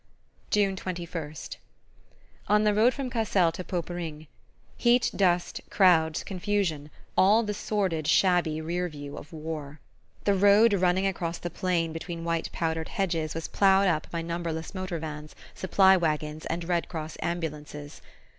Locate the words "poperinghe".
3.63-4.25